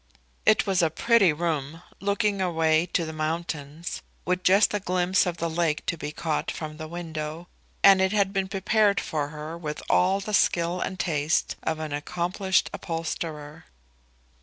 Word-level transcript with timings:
It 0.47 0.65
was 0.65 0.81
a 0.81 0.89
pretty 0.89 1.31
room, 1.31 1.83
looking 1.99 2.41
away 2.41 2.87
to 2.87 3.05
the 3.05 3.13
mountains, 3.13 4.01
with 4.25 4.41
just 4.43 4.73
a 4.73 4.79
glimpse 4.79 5.27
of 5.27 5.37
the 5.37 5.47
lake 5.47 5.85
to 5.85 5.95
be 5.95 6.11
caught 6.11 6.49
from 6.49 6.77
the 6.77 6.87
window, 6.87 7.47
and 7.83 8.01
it 8.01 8.11
had 8.11 8.33
been 8.33 8.47
prepared 8.47 8.99
for 8.99 9.27
her 9.27 9.55
with 9.55 9.83
all 9.91 10.19
the 10.19 10.33
skill 10.33 10.81
and 10.81 10.99
taste 10.99 11.55
of 11.61 11.77
an 11.77 11.93
accomplished 11.93 12.67
upholsterer. 12.73 13.65